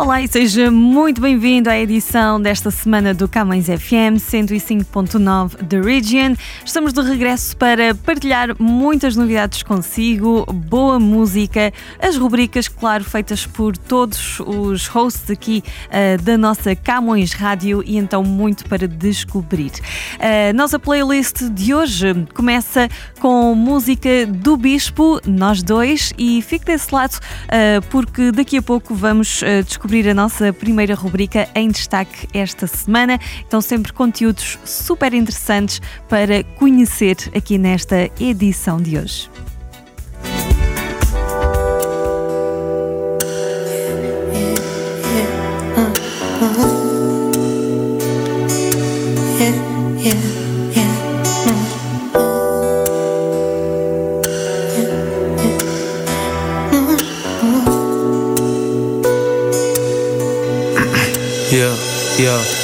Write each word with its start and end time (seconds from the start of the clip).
Olá 0.00 0.22
e 0.22 0.26
seja 0.26 0.70
muito 0.70 1.20
bem-vindo 1.20 1.68
à 1.68 1.78
edição 1.78 2.40
desta 2.40 2.70
semana 2.70 3.12
do 3.12 3.28
Camões 3.28 3.66
FM 3.66 4.16
105.9 4.16 5.56
The 5.68 5.78
Region. 5.78 6.36
Estamos 6.64 6.94
de 6.94 7.02
regresso 7.02 7.54
para 7.54 7.94
partilhar 7.94 8.56
muitas 8.58 9.14
novidades 9.14 9.62
consigo, 9.62 10.46
boa 10.50 10.98
música, 10.98 11.70
as 12.00 12.16
rubricas, 12.16 12.66
claro, 12.66 13.04
feitas 13.04 13.44
por 13.44 13.76
todos 13.76 14.40
os 14.40 14.86
hosts 14.86 15.30
aqui 15.30 15.62
uh, 15.88 16.22
da 16.22 16.38
nossa 16.38 16.74
Camões 16.74 17.34
Rádio 17.34 17.82
e 17.84 17.98
então 17.98 18.24
muito 18.24 18.64
para 18.70 18.88
descobrir. 18.88 19.72
A 20.18 20.50
uh, 20.50 20.56
nossa 20.56 20.78
playlist 20.78 21.42
de 21.50 21.74
hoje 21.74 22.26
começa 22.32 22.88
com 23.20 23.54
música 23.54 24.24
do 24.26 24.56
Bispo, 24.56 25.20
nós 25.26 25.62
dois, 25.62 26.14
e 26.16 26.40
fique 26.40 26.64
desse 26.64 26.94
lado 26.94 27.16
uh, 27.16 27.86
porque 27.90 28.32
daqui 28.32 28.56
a 28.56 28.62
pouco 28.62 28.94
vamos 28.94 29.42
descobrir 29.66 29.89
descobrir 29.90 30.08
a 30.08 30.14
nossa 30.14 30.52
primeira 30.52 30.94
rubrica 30.94 31.48
em 31.52 31.68
destaque 31.68 32.28
esta 32.32 32.68
semana. 32.68 33.18
Então, 33.44 33.60
sempre 33.60 33.92
conteúdos 33.92 34.56
super 34.64 35.12
interessantes 35.12 35.82
para 36.08 36.44
conhecer 36.44 37.16
aqui 37.34 37.58
nesta 37.58 38.08
edição 38.20 38.80
de 38.80 38.96
hoje. 38.96 39.49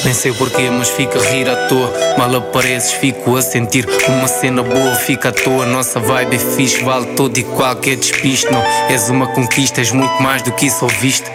Nem 0.04 0.12
sei 0.12 0.32
porquê, 0.32 0.68
mas 0.70 0.90
fica 0.90 1.18
a 1.18 1.30
rir 1.30 1.48
à 1.48 1.56
toa. 1.66 1.90
Mal 2.18 2.34
apareces, 2.36 2.92
fico 2.92 3.36
a 3.36 3.42
sentir 3.42 3.86
uma 4.06 4.28
cena 4.28 4.62
boa, 4.62 4.94
fica 4.96 5.30
à 5.30 5.32
toa. 5.32 5.64
Nossa 5.64 5.98
vibe 5.98 6.36
é 6.36 6.38
fixe, 6.38 6.84
vale 6.84 7.06
todo 7.14 7.38
e 7.38 7.42
qualquer 7.42 7.96
despiste. 7.96 8.50
Não 8.50 8.62
és 8.90 9.08
uma 9.08 9.26
conquista, 9.28 9.80
és 9.80 9.92
muito 9.92 10.22
mais 10.22 10.42
do 10.42 10.52
que 10.52 10.66
isso 10.66 10.84
ouviste. 10.84 11.30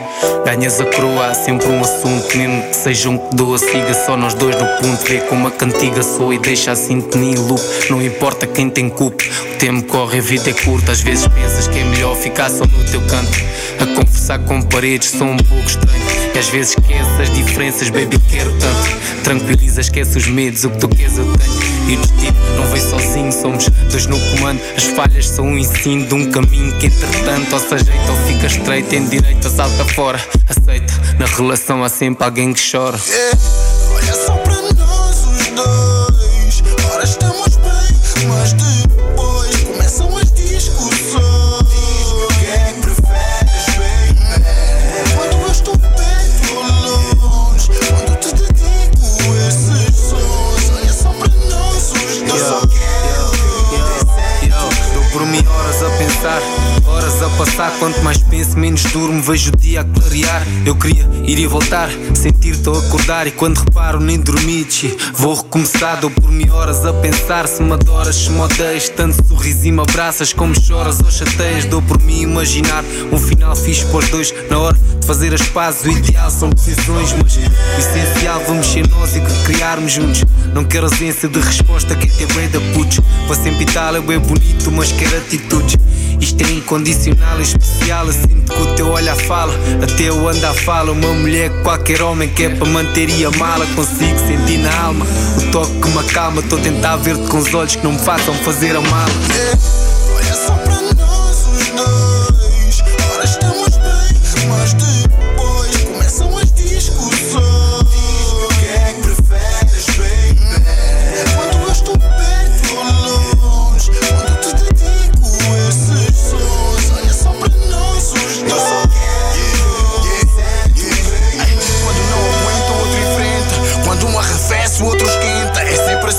Ganhas 0.45 0.79
a 0.79 0.85
coroa, 0.85 1.27
há 1.27 1.33
sempre 1.33 1.67
um 1.67 1.81
assunto, 1.81 2.37
mesmo 2.37 2.61
que 2.69 2.75
seja 2.75 3.09
um 3.09 3.17
que 3.17 3.35
doa, 3.35 3.57
siga 3.57 3.93
só 4.05 4.15
nós 4.15 4.35
dois 4.35 4.55
no 4.55 4.67
ponto. 4.67 5.03
Vê 5.05 5.19
como 5.21 5.47
a 5.47 5.51
cantiga 5.51 6.03
soa 6.03 6.35
e 6.35 6.37
deixa 6.37 6.71
a 6.71 6.75
sintonia 6.75 7.39
loop. 7.39 7.61
Não 7.89 8.01
importa 8.01 8.45
quem 8.45 8.69
tem 8.69 8.89
culpa, 8.89 9.23
o 9.23 9.57
tempo 9.57 9.87
corre, 9.87 10.19
a 10.19 10.21
vida 10.21 10.49
é 10.49 10.53
curta. 10.53 10.91
Às 10.91 11.01
vezes 11.01 11.27
pensas 11.27 11.67
que 11.67 11.79
é 11.79 11.83
melhor 11.83 12.15
ficar 12.15 12.49
só 12.49 12.65
no 12.65 12.83
teu 12.91 13.01
canto. 13.01 13.51
A 13.79 13.85
conversar 13.95 14.39
com 14.39 14.61
paredes, 14.61 15.09
sou 15.09 15.27
um 15.27 15.37
pouco 15.37 15.65
estranho. 15.65 16.01
E 16.33 16.39
às 16.39 16.49
vezes 16.49 16.77
esquece 16.77 17.21
as 17.21 17.33
diferenças, 17.33 17.89
baby, 17.89 18.10
quero 18.19 18.51
tanto. 18.53 19.23
Tranquiliza, 19.23 19.81
esquece 19.81 20.17
os 20.17 20.27
medos, 20.27 20.63
o 20.63 20.69
que 20.69 20.77
tu 20.79 20.89
queres 20.89 21.17
eu 21.17 21.25
tenho. 21.37 21.71
E 21.89 21.95
o 21.95 21.97
destino 21.97 22.37
não 22.57 22.67
vem 22.67 22.81
sozinho, 22.81 23.31
somos 23.31 23.69
dois 23.89 24.05
no 24.07 24.19
comando. 24.31 24.61
As 24.75 24.85
falhas 24.85 25.27
são 25.27 25.45
um 25.45 25.57
ensino 25.57 26.05
de 26.05 26.13
um 26.13 26.31
caminho 26.31 26.77
que, 26.77 26.87
entretanto, 26.87 27.53
ou 27.53 27.59
se 27.59 27.73
ajeita 27.73 28.11
ou 28.11 28.17
fica 28.27 28.47
estreito. 28.47 28.89
Tem 28.89 29.05
direito, 29.05 29.49
salta 29.49 29.85
fora, 29.93 30.19
aceita. 30.49 30.93
Na 31.17 31.25
relação 31.25 31.83
há 31.83 31.89
sempre 31.89 32.23
alguém 32.23 32.53
que 32.53 32.71
chora. 32.71 32.99
Yeah. 33.07 33.70
Passar. 57.61 57.71
Quanto 57.79 58.01
mais 58.01 58.17
penso, 58.17 58.57
menos 58.57 58.83
durmo. 58.85 59.21
Vejo 59.21 59.51
o 59.51 59.57
dia 59.57 59.81
a 59.81 59.83
clarear. 59.83 60.43
Eu 60.65 60.75
queria 60.75 61.07
ir 61.25 61.37
e 61.37 61.47
voltar, 61.47 61.89
sentir-te 62.15 62.67
a 62.69 62.71
acordar. 62.71 63.27
E 63.27 63.31
quando 63.31 63.59
reparo, 63.59 63.99
nem 63.99 64.19
dormi. 64.19 64.67
Vou 65.13 65.35
recomeçar. 65.35 65.99
Dou 65.99 66.09
por 66.09 66.31
mim 66.31 66.49
horas 66.49 66.85
a 66.85 66.93
pensar. 66.93 67.47
Se 67.47 67.61
me 67.61 67.73
adoras, 67.73 68.15
se 68.15 68.29
me 68.31 68.39
odeias. 68.39 68.89
Tanto 68.89 69.25
sorriso 69.27 69.67
e 69.67 69.71
me 69.71 69.81
abraças, 69.81 70.33
como 70.33 70.59
choras 70.59 70.99
ou 70.99 71.11
chateias. 71.11 71.65
Dou 71.65 71.81
por 71.81 72.01
mim 72.01 72.21
imaginar 72.21 72.83
um 73.11 73.17
final 73.17 73.55
fixe 73.55 73.85
para 73.85 73.99
os 73.99 74.09
dois. 74.09 74.33
Na 74.49 74.59
hora 74.59 74.77
de 74.77 75.05
fazer 75.05 75.33
as 75.33 75.47
pazes, 75.49 75.83
o 75.85 75.89
ideal 75.89 76.31
são 76.31 76.49
decisões. 76.49 77.13
Mas 77.13 77.35
o 77.35 77.79
essencial, 77.79 78.41
vamos 78.47 78.67
ser 78.67 78.87
nós 78.89 79.15
e 79.15 79.21
criarmos 79.45 79.91
juntos. 79.91 80.23
Não 80.53 80.63
quero 80.63 80.85
ausência 80.85 81.29
de 81.29 81.39
resposta, 81.39 81.95
que 81.95 82.23
é 82.23 82.27
bem 82.27 82.49
da 82.49 82.59
putz. 82.73 82.99
Para 83.27 83.35
sempre 83.35 83.65
tal 83.65 83.95
é 83.95 84.01
bem 84.01 84.19
bonito, 84.19 84.71
mas 84.71 84.91
quero 84.91 85.17
atitudes. 85.17 85.77
Isto 86.21 86.43
é 86.43 86.51
incondicional, 86.51 87.39
é 87.39 87.41
especial. 87.41 88.11
Sinto 88.11 88.53
que 88.53 88.61
o 88.61 88.75
teu 88.75 88.89
olhar 88.89 89.15
fala, 89.15 89.53
até 89.81 90.03
eu 90.03 90.27
ando 90.29 90.45
a 90.45 90.53
fala. 90.53 90.91
Uma 90.91 91.13
mulher, 91.13 91.51
qualquer 91.63 92.01
homem 92.01 92.29
que 92.29 92.43
é 92.43 92.49
para 92.49 92.67
manter 92.67 93.09
e 93.09 93.25
amá-la. 93.25 93.65
Consigo 93.75 94.19
sentir 94.19 94.59
na 94.59 94.73
alma 94.83 95.05
o 95.37 95.51
toque 95.51 95.73
que 95.81 95.89
me 95.89 95.99
acalma. 95.99 96.41
Estou 96.41 96.59
a 96.59 96.61
tentar 96.61 96.95
ver-te 96.97 97.27
com 97.27 97.39
os 97.39 97.53
olhos 97.53 97.75
que 97.75 97.83
não 97.83 97.93
me 97.93 97.99
façam 97.99 98.33
fazer 98.35 98.75
a 98.75 98.81
mala. 98.81 99.80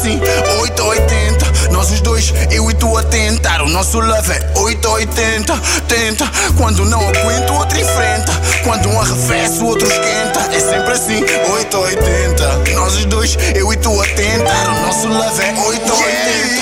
Assim, 0.02 0.20
8 0.60 0.82
ou 0.82 0.88
80. 0.88 1.70
Nós 1.70 1.90
os 1.90 2.00
dois, 2.00 2.34
eu 2.50 2.68
e 2.70 2.74
tu 2.74 2.96
a 2.98 3.02
tentar. 3.04 3.62
O 3.62 3.68
nosso 3.68 4.00
love 4.00 4.32
é 4.32 4.52
8 4.56 4.88
ou 4.88 4.94
80. 4.94 5.54
Tenta. 5.86 6.30
Quando 6.56 6.84
não 6.84 7.00
aguento, 7.00 7.54
outro 7.54 7.78
enfrenta. 7.78 8.32
Quando 8.64 8.88
um 8.88 9.00
arrefece, 9.00 9.62
o 9.62 9.66
outro 9.66 9.86
esquenta. 9.86 10.40
É 10.52 10.58
sempre 10.58 10.92
assim, 10.92 11.24
8 11.52 11.76
ou 11.76 11.84
80. 11.84 12.72
Nós 12.74 12.94
os 12.96 13.04
dois, 13.04 13.38
eu 13.54 13.72
e 13.72 13.76
tu 13.76 14.00
a 14.00 14.04
tentar. 14.08 14.68
O 14.70 14.86
nosso 14.86 15.06
love 15.06 15.42
é 15.42 15.54
8 15.66 15.92
ou 15.92 16.61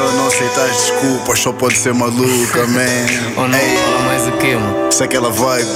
eu 0.00 0.12
não 0.12 0.26
aceitar 0.26 0.64
as 0.64 0.76
desculpas, 0.76 1.38
só 1.38 1.52
pode 1.52 1.76
ser 1.76 1.92
maluca, 1.94 2.66
man. 2.66 3.36
Ou 3.36 3.48
não, 3.48 3.58
fala 3.58 3.98
mais 4.06 4.26
o 4.26 4.32
que, 4.32 4.54
mano? 4.54 4.88
Isso 4.88 5.02
é 5.02 5.06
aquela 5.06 5.30
vibe 5.30 5.68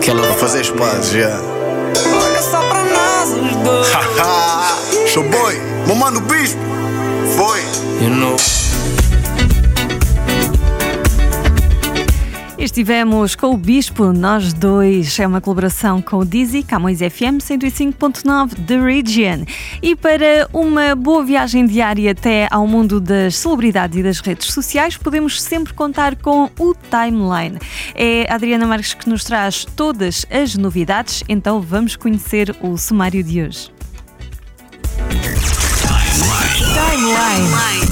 Que 0.00 0.10
ela 0.10 0.22
para 0.22 0.34
fazer 0.34 0.70
pazes, 0.72 1.10
já. 1.10 1.40
Olha 1.40 2.42
só 2.42 2.60
para 2.60 2.84
nós 2.84 3.30
os 3.30 3.56
dois. 3.56 3.92
Haha, 3.92 4.78
show 5.06 5.22
boy, 5.24 5.60
meu 5.86 5.96
mano 5.96 6.20
bispo, 6.20 6.60
foi. 7.36 7.60
You 8.00 8.10
know. 8.14 8.36
Estivemos 12.68 13.34
com 13.34 13.54
o 13.54 13.56
Bispo, 13.56 14.12
nós 14.12 14.52
dois. 14.52 15.18
É 15.18 15.26
uma 15.26 15.40
colaboração 15.40 16.02
com 16.02 16.18
o 16.18 16.24
Dizzy, 16.24 16.62
Camões 16.62 16.98
FM 16.98 17.40
105.9 17.40 18.66
The 18.66 18.78
Region. 18.78 19.44
E 19.82 19.96
para 19.96 20.46
uma 20.52 20.94
boa 20.94 21.24
viagem 21.24 21.66
diária 21.66 22.10
até 22.10 22.46
ao 22.50 22.66
mundo 22.66 23.00
das 23.00 23.36
celebridades 23.36 23.98
e 23.98 24.02
das 24.02 24.20
redes 24.20 24.52
sociais, 24.52 24.98
podemos 24.98 25.40
sempre 25.40 25.72
contar 25.72 26.14
com 26.16 26.50
o 26.58 26.74
Timeline. 26.74 27.58
É 27.94 28.30
a 28.30 28.34
Adriana 28.34 28.66
Marques 28.66 28.92
que 28.92 29.08
nos 29.08 29.24
traz 29.24 29.64
todas 29.64 30.26
as 30.30 30.54
novidades, 30.54 31.24
então 31.26 31.62
vamos 31.62 31.96
conhecer 31.96 32.54
o 32.60 32.76
sumário 32.76 33.24
de 33.24 33.42
hoje. 33.42 33.70
Timeline. 36.74 37.87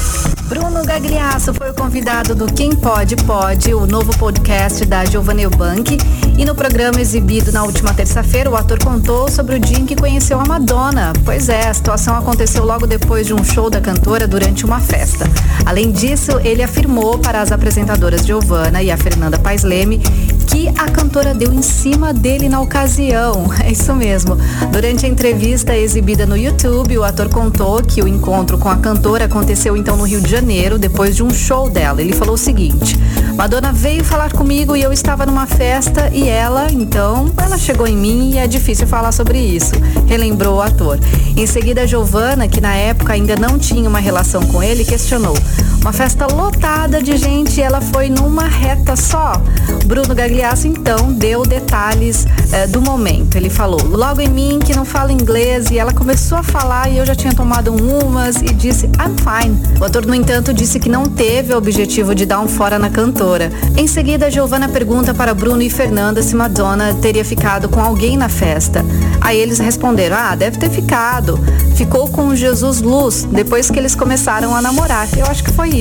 Bruno 0.49 0.85
Gagliasso 0.85 1.53
foi 1.53 1.71
o 1.71 1.75
convidado 1.75 2.33
do 2.33 2.47
Quem 2.47 2.71
Pode 2.71 3.17
Pode, 3.17 3.75
o 3.75 3.85
novo 3.85 4.17
podcast 4.17 4.85
da 4.87 5.05
Giovanna 5.05 5.43
Eubank. 5.43 5.99
E 6.39 6.45
no 6.45 6.55
programa 6.55 7.01
exibido 7.01 7.51
na 7.51 7.65
última 7.65 7.93
terça-feira, 7.93 8.49
o 8.49 8.55
ator 8.55 8.79
contou 8.79 9.29
sobre 9.29 9.57
o 9.57 9.59
dia 9.59 9.79
em 9.79 9.85
que 9.85 9.97
conheceu 9.97 10.39
a 10.39 10.45
Madonna. 10.45 11.13
Pois 11.25 11.49
é, 11.49 11.69
a 11.69 11.75
situação 11.75 12.17
aconteceu 12.17 12.65
logo 12.65 12.87
depois 12.87 13.27
de 13.27 13.35
um 13.35 13.43
show 13.43 13.69
da 13.69 13.81
cantora 13.81 14.29
durante 14.29 14.65
uma 14.65 14.81
festa. 14.81 15.27
Além 15.65 15.91
disso, 15.91 16.39
ele 16.45 16.63
afirmou 16.63 17.19
para 17.19 17.41
as 17.41 17.51
apresentadoras 17.51 18.25
Giovanna 18.25 18.81
e 18.81 18.91
a 18.91 18.97
Fernanda 18.97 19.39
Paes 19.39 19.65
Leme 19.65 20.01
que 20.47 20.69
a 20.69 20.91
cantora 20.91 21.35
deu 21.35 21.53
em 21.53 21.63
cima 21.63 22.13
dele 22.13 22.49
na 22.49 22.61
ocasião. 22.61 23.47
É 23.67 23.73
isso 23.73 23.93
mesmo. 23.95 24.37
Durante 24.71 25.07
a 25.07 25.09
entrevista 25.09 25.77
exibida 25.77 26.25
no 26.25 26.37
YouTube, 26.37 26.97
o 26.99 27.03
ator 27.03 27.29
contou 27.29 27.83
que 27.83 28.01
o 28.01 28.07
encontro 28.07 28.57
com 28.57 28.69
a 28.69 28.77
cantora 28.77 29.25
aconteceu 29.25 29.77
então 29.77 29.97
no 29.97 30.05
Rio 30.05 30.21
de 30.21 30.31
Janeiro, 30.31 30.79
depois 30.79 31.17
de 31.17 31.23
um 31.25 31.31
show 31.31 31.69
dela. 31.69 32.01
Ele 32.01 32.13
falou 32.13 32.35
o 32.35 32.39
seguinte: 32.39 32.97
Madonna 33.35 33.73
veio 33.73 34.05
falar 34.05 34.33
comigo 34.33 34.77
e 34.77 34.83
eu 34.83 34.93
estava 34.93 35.27
numa 35.27 35.47
festa 35.47 36.11
e 36.13 36.29
ela, 36.29 36.69
então, 36.71 37.33
ela 37.37 37.59
chegou 37.59 37.87
em 37.87 37.97
mim 37.97 38.33
e 38.35 38.39
é 38.39 38.47
difícil 38.47 38.87
falar 38.87 39.13
sobre 39.13 39.39
isso, 39.39 39.73
relembrou 40.07 40.57
o 40.57 40.63
ator. 40.63 40.99
Em 41.37 41.47
seguida, 41.47 41.87
Giovanna, 41.87 42.47
que 42.47 42.61
na 42.61 42.75
época 42.75 43.13
ainda 43.13 43.37
não 43.37 43.59
tinha 43.59 43.89
uma 43.89 43.99
relação 43.99 44.43
com 44.47 44.63
ele, 44.63 44.85
questionou: 44.85 45.37
Uma 45.87 45.93
festa 45.93 46.27
lotada 46.27 47.01
de 47.01 47.17
gente 47.17 47.61
e 47.61 47.63
ela 47.63 47.81
foi 47.81 48.11
numa 48.11 48.49
reta 48.49 48.97
só? 48.97 49.41
Bruno 49.87 50.17
Gagliasso, 50.17 50.67
então, 50.67 51.13
deu 51.13 51.45
detalhes 51.45 52.27
eh, 52.53 52.67
do 52.67 52.83
momento. 52.83 53.37
Ele 53.37 53.49
falou: 53.49 53.81
Logo 53.87 54.21
em 54.21 54.29
mim, 54.29 54.59
que 54.59 54.75
não 54.75 54.85
fala 54.85 55.13
inglês, 55.13 55.71
e 55.71 55.79
ela 55.79 55.93
começou 55.93 56.39
a 56.39 56.43
falar 56.43 56.91
e 56.91 56.99
eu 56.99 57.07
já 57.07 57.15
tinha 57.15 57.33
tomado 57.33 57.73
umas 57.73 58.43
e 58.43 58.47
disse: 58.47 58.87
I'm 58.87 59.15
fine. 59.17 59.57
O 59.81 59.85
ator, 59.85 60.05
no 60.05 60.13
entanto, 60.13 60.53
disse 60.53 60.81
que 60.81 60.89
não 60.89 61.05
teve 61.05 61.55
o 61.55 61.57
objetivo 61.57 62.17
de 62.17 62.27
dar 62.27 62.41
um 62.41 62.49
fora 62.49 62.81
na 62.81 62.91
cantora. 62.91 63.53
Em 63.77 63.87
seguida, 63.87 64.29
Giovanna 64.29 64.69
pergunta 64.69 65.15
para 65.15 65.33
Bruno 65.35 65.63
e 65.63 65.71
Fernanda 65.71 66.21
se 66.21 66.35
Madonna 66.35 66.95
teria 66.95 67.25
ficado 67.25 67.69
com 67.69 67.81
alguém 67.81 68.17
na 68.17 68.29
festa. 68.29 68.85
Aí 69.21 69.39
eles 69.39 69.61
responderam: 69.61 70.17
Ah, 70.17 70.35
deve 70.35 70.59
ter 70.59 70.69
ficado. 70.69 71.39
Ficou 71.77 72.09
com 72.09 72.35
Jesus 72.35 72.81
Luz 72.81 73.25
depois 73.31 73.71
que 73.71 73.79
eles 73.79 73.95
começaram 73.95 74.53
a 74.53 74.61
namorar. 74.61 75.07
Eu 75.17 75.27
acho 75.27 75.45
que 75.45 75.53
foi 75.53 75.76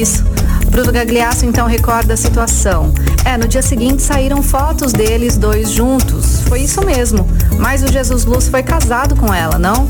Bruno 0.69 0.91
Gagliasso 0.91 1.45
então 1.45 1.67
recorda 1.67 2.15
a 2.15 2.17
situação. 2.17 2.93
É, 3.23 3.37
no 3.37 3.47
dia 3.47 3.61
seguinte 3.61 4.01
saíram 4.01 4.43
fotos 4.43 4.91
deles 4.91 5.37
dois 5.37 5.71
juntos. 5.71 6.41
Foi 6.41 6.59
isso 6.59 6.85
mesmo. 6.85 7.25
Mas 7.57 7.81
o 7.81 7.87
Jesus 7.87 8.25
Luz 8.25 8.49
foi 8.49 8.61
casado 8.61 9.15
com 9.15 9.33
ela, 9.33 9.57
não? 9.57 9.87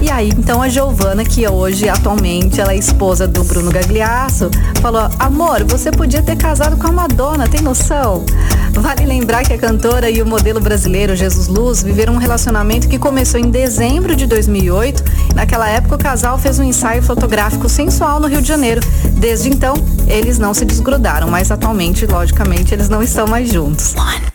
E 0.00 0.08
aí, 0.08 0.28
então 0.28 0.62
a 0.62 0.68
Giovana, 0.68 1.24
que 1.24 1.48
hoje, 1.48 1.88
atualmente, 1.88 2.60
ela 2.60 2.72
é 2.72 2.76
esposa 2.76 3.26
do 3.26 3.42
Bruno 3.42 3.72
Gagliasso, 3.72 4.50
falou: 4.80 5.08
Amor, 5.18 5.64
você 5.64 5.90
podia 5.90 6.22
ter 6.22 6.36
casado 6.36 6.76
com 6.76 6.86
a 6.86 6.92
Madonna, 6.92 7.48
tem 7.48 7.60
noção? 7.60 8.24
Vale 8.74 9.06
lembrar 9.06 9.44
que 9.44 9.52
a 9.52 9.58
cantora 9.58 10.10
e 10.10 10.20
o 10.20 10.26
modelo 10.26 10.60
brasileiro 10.60 11.14
Jesus 11.14 11.48
Luz 11.48 11.82
viveram 11.82 12.14
um 12.14 12.18
relacionamento 12.18 12.88
que 12.88 12.98
começou 12.98 13.40
em 13.40 13.48
dezembro 13.50 14.14
de 14.14 14.26
2008. 14.26 15.02
Naquela 15.34 15.68
época, 15.68 15.94
o 15.94 15.98
casal 15.98 16.38
fez 16.38 16.58
um 16.58 16.64
ensaio 16.64 17.02
fotográfico 17.02 17.68
sensual 17.68 18.20
no 18.20 18.26
Rio 18.26 18.42
de 18.42 18.48
Janeiro. 18.48 18.80
Desde 19.12 19.48
então, 19.48 19.74
eles 20.06 20.38
não 20.38 20.52
se 20.52 20.64
desgrudaram, 20.64 21.28
mas 21.28 21.50
atualmente, 21.50 22.04
logicamente, 22.06 22.74
eles 22.74 22.88
não 22.88 23.02
estão 23.02 23.26
mais 23.26 23.50
juntos. 23.50 23.94
One, 23.96 24.33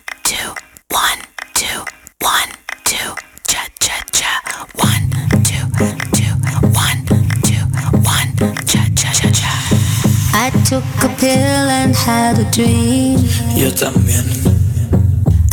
took 10.64 10.84
a 11.02 11.08
pill 11.18 11.68
and 11.70 11.94
had 11.94 12.38
a 12.38 12.50
dream. 12.50 13.18
Yo 13.56 13.70
también. 13.70 14.24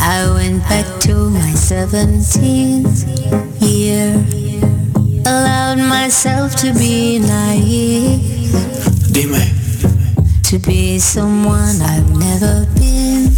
I 0.00 0.28
went 0.34 0.62
back 0.68 0.86
to 1.00 1.30
my 1.30 1.52
17th 1.52 3.06
year. 3.60 4.14
Allowed 5.26 5.78
myself 5.78 6.56
to 6.56 6.72
be 6.72 7.18
naive, 7.18 8.52
Dime, 9.12 9.44
to 10.44 10.58
be 10.58 10.98
someone 10.98 11.82
I've 11.82 12.10
never 12.16 12.66
been. 12.74 13.36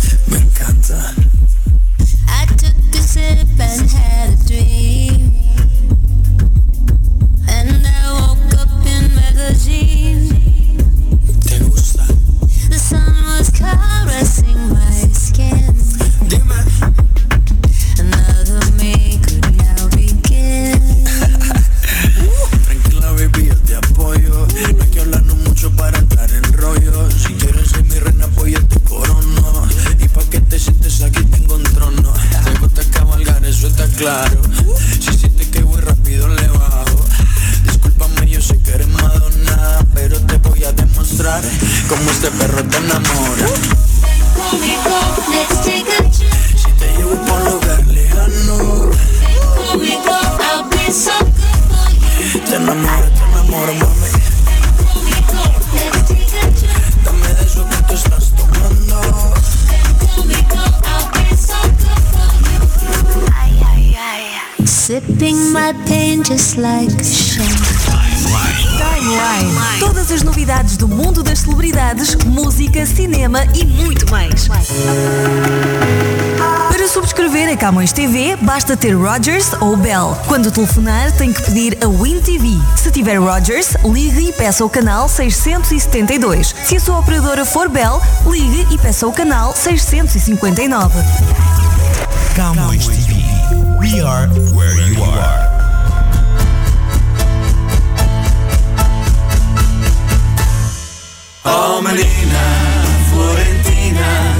Novidades 70.71 70.77
do 70.77 70.89
mundo 70.89 71.23
das 71.23 71.41
celebridades, 71.41 72.15
música, 72.27 72.85
cinema 72.87 73.45
e 73.55 73.65
muito 73.65 74.11
mais. 74.11 74.49
Para 76.69 76.89
subscrever 76.89 77.53
a 77.53 77.57
Camões 77.57 77.93
TV, 77.93 78.37
basta 78.37 78.77
ter 78.77 78.93
Rogers 78.93 79.53
ou 79.61 79.77
Bell. 79.77 80.17
Quando 80.27 80.51
telefonar, 80.51 81.13
tem 81.13 81.33
que 81.33 81.43
pedir 81.43 81.79
a 81.83 81.89
Win 81.89 82.21
TV. 82.21 82.49
Se 82.77 82.91
tiver 82.91 83.19
Rogers, 83.19 83.77
ligue 83.85 84.29
e 84.29 84.33
peça 84.33 84.65
o 84.65 84.71
canal 84.71 85.09
672. 85.09 86.55
Se 86.65 86.77
a 86.77 86.81
sua 86.81 86.99
operadora 86.99 87.45
for 87.45 87.69
Bell, 87.69 88.01
ligue 88.27 88.67
e 88.71 88.79
peça 88.79 89.07
o 89.07 89.13
canal 89.13 89.55
659. 89.55 90.99
Camões 92.35 92.87
TV. 92.87 93.15
We 93.81 94.01
are 94.01 94.29
where 94.53 94.93
you 94.93 95.03
are. 95.05 95.50
Menina, 101.83 102.05
Florentina, 103.11 104.37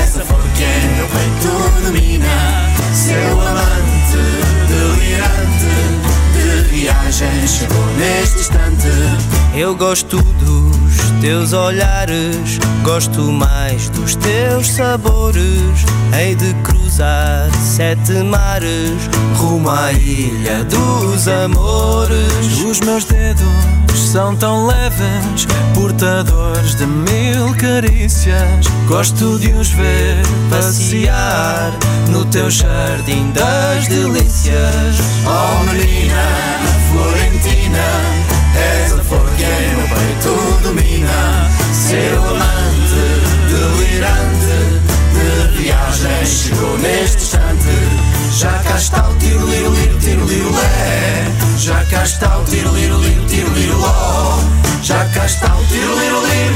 essa 0.00 0.24
foi 0.24 0.38
quem 0.56 0.90
meu 0.96 1.08
peito 1.08 1.82
domina. 1.84 2.72
Seu 2.94 3.40
amante, 3.40 4.20
delirante, 4.68 5.72
de 6.34 6.68
viagem 6.68 7.48
chegou 7.48 7.84
neste 7.96 8.38
instante. 8.38 8.88
Eu 9.56 9.74
gosto 9.74 10.22
dos 10.22 10.57
teus 11.28 11.52
olhares, 11.52 12.58
gosto 12.82 13.20
mais 13.20 13.90
dos 13.90 14.16
teus 14.16 14.66
sabores. 14.66 15.84
Hei 16.16 16.34
de 16.34 16.54
cruzar 16.62 17.50
sete 17.60 18.12
mares, 18.22 19.10
rumo 19.36 19.68
à 19.68 19.92
ilha 19.92 20.64
dos 20.64 21.28
amores. 21.28 22.62
Os 22.64 22.80
meus 22.80 23.04
dedos 23.04 23.44
são 23.94 24.34
tão 24.36 24.68
leves, 24.68 25.46
portadores 25.74 26.74
de 26.76 26.86
mil 26.86 27.54
carícias. 27.58 28.66
Gosto 28.86 29.38
de 29.38 29.52
os 29.52 29.68
ver 29.68 30.22
passear 30.48 31.72
no 32.08 32.24
teu 32.24 32.50
jardim 32.50 33.30
das 33.32 33.86
delícias. 33.86 34.96
Oh 35.26 35.62
menina, 35.64 36.24
Florentina, 36.90 37.84
és 38.56 38.97
Seu 41.88 42.22
amante, 42.22 43.00
delirante, 43.48 44.58
de 45.14 45.56
viagem 45.56 46.26
chegou 46.26 46.76
neste 46.80 47.22
instante. 47.22 48.38
Já 48.38 48.52
cá 48.58 48.76
está 48.76 49.08
o 49.08 49.14
tiro, 49.14 49.46
liro, 49.46 49.72
liro, 49.72 49.98
tiro, 49.98 50.26
liro, 50.26 50.54
lé. 50.54 51.32
Já 51.56 51.82
cá 51.86 52.02
está 52.02 52.40
o 52.40 52.44
tiro, 52.44 52.74
liro, 52.74 52.98
liro, 52.98 53.24
tiro, 53.24 53.50
liro, 53.54 53.78
ló. 53.78 54.38
Já 54.82 55.02
cá 55.14 55.24
está 55.24 55.46
o 55.56 55.64
tiro, 55.64 55.98
liro, 55.98 56.26
liro, 56.26 56.47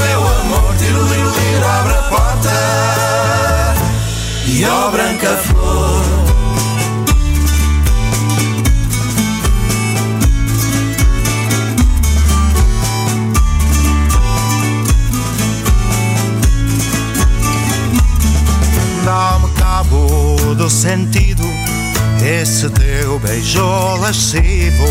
lascivo 24.12 24.84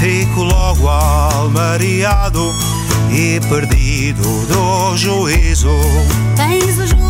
Fico 0.00 0.42
logo 0.42 0.88
almariado 0.88 2.52
E 3.10 3.40
perdido 3.48 4.46
do 4.46 4.96
juízo 4.96 5.70
Tens 6.34 6.76
o 6.78 6.86
juízo 6.86 7.06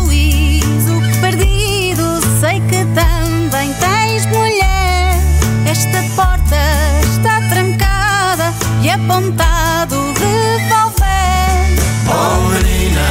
perdido, 1.19 2.21
sei 2.39 2.61
que 2.61 2.85
também 2.93 3.73
tens 3.73 4.25
mulher. 4.27 5.19
Esta 5.65 6.03
porta 6.15 6.55
está 7.03 7.41
trancada 7.49 8.53
e 8.81 8.89
apontado 8.89 10.13
revólver. 10.13 11.75
Oh 12.07 12.49
menina, 12.49 13.07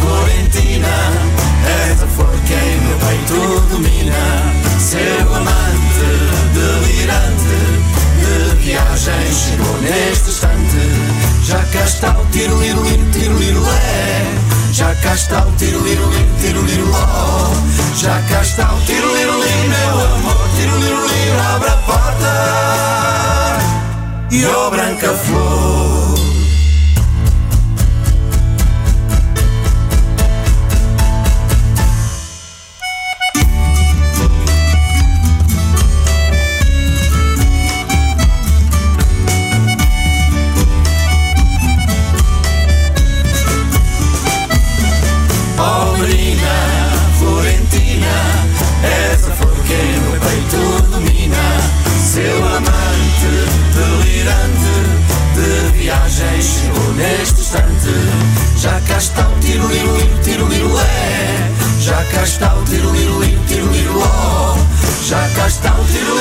Florentina, 0.00 1.12
és 1.90 2.02
a 2.02 2.06
flor 2.06 2.34
que 2.46 2.54
em 2.54 2.80
meu 2.80 2.98
peito 2.98 3.60
domina. 3.70 4.22
Seu 4.78 5.34
amante, 5.34 5.51
neste 9.92 10.30
instante. 10.30 10.78
Já 11.44 11.62
cá 11.64 11.84
está 11.84 12.18
o 12.18 12.24
tiro, 12.26 12.58
liro, 12.60 12.82
liro, 12.82 13.10
tiro, 13.12 13.38
liro. 13.38 13.62
Já 14.72 14.94
cá 14.96 15.14
está 15.14 15.44
o 15.44 15.52
tiro, 15.52 15.80
liro, 15.82 16.08
liro, 16.10 16.28
tiro, 16.40 16.62
liro. 16.62 16.90
Já 17.94 18.22
cá 18.22 18.40
está 18.42 18.72
o 18.72 18.80
tiro, 18.86 19.14
liro, 19.14 19.32
liro, 19.32 19.68
meu 19.68 20.00
amor, 20.14 20.48
tiro, 20.56 20.78
liro, 20.78 21.06
liro, 21.06 21.40
abre 21.54 21.68
a 21.68 21.76
porta. 21.76 23.58
E 24.30 24.46
ó 24.46 24.70
branca 24.70 25.12
flor. 25.14 25.81
Já 58.62 58.80
cá 58.82 58.96
está 58.96 59.26
o 59.26 59.40
tiro, 59.40 59.66
liro, 59.66 59.96
liro, 59.96 60.22
tiro, 60.22 60.46
liro, 60.46 60.72
lé. 60.72 61.50
Já 61.80 62.04
cá 62.12 62.22
está 62.22 62.54
o 62.54 62.62
tiro, 62.62 62.92
liro, 62.92 63.20
liro, 63.20 63.40
tiro, 63.48 63.68
liro, 63.72 63.98
ló. 63.98 64.56
Já 65.04 65.28
cá 65.34 65.48
está 65.48 65.74
o 65.74 65.84
tiro, 65.86 66.14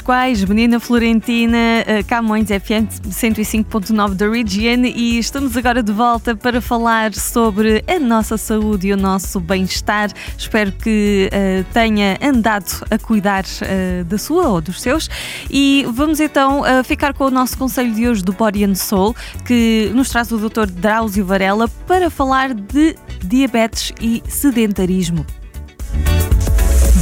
Quais 0.00 0.44
Menina 0.44 0.80
Florentina, 0.80 1.56
eh, 1.86 2.02
Camões 2.02 2.48
FM 2.48 2.88
105.9 3.08 4.14
da 4.14 4.28
Region 4.28 4.84
e 4.84 5.18
estamos 5.18 5.56
agora 5.56 5.82
de 5.82 5.92
volta 5.92 6.34
para 6.34 6.60
falar 6.60 7.14
sobre 7.14 7.84
a 7.86 7.98
nossa 7.98 8.36
saúde 8.36 8.88
e 8.88 8.92
o 8.92 8.96
nosso 8.96 9.40
bem-estar. 9.40 10.10
Espero 10.36 10.72
que 10.72 11.28
eh, 11.32 11.64
tenha 11.72 12.18
andado 12.22 12.86
a 12.90 12.98
cuidar 12.98 13.44
eh, 13.62 14.04
da 14.04 14.18
sua 14.18 14.48
ou 14.48 14.60
dos 14.60 14.80
seus. 14.80 15.08
E 15.50 15.86
vamos 15.92 16.20
então 16.20 16.64
eh, 16.64 16.82
ficar 16.82 17.14
com 17.14 17.24
o 17.24 17.30
nosso 17.30 17.56
conselho 17.58 17.94
de 17.94 18.08
hoje 18.08 18.22
do 18.22 18.32
Body 18.32 18.64
and 18.64 18.74
Soul, 18.74 19.14
que 19.44 19.90
nos 19.94 20.08
traz 20.08 20.30
o 20.32 20.38
Dr. 20.38 20.66
Drauzio 20.66 21.24
Varela 21.24 21.68
para 21.86 22.10
falar 22.10 22.54
de 22.54 22.96
diabetes 23.24 23.92
e 24.00 24.22
sedentarismo. 24.28 25.26